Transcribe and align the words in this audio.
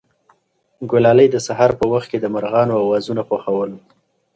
ګلالۍ 0.89 1.27
د 1.31 1.37
سهار 1.47 1.71
په 1.79 1.85
وخت 1.91 2.07
کې 2.11 2.17
د 2.21 2.25
مرغانو 2.33 2.73
اوازونه 2.83 3.21
خوښول. 3.27 3.71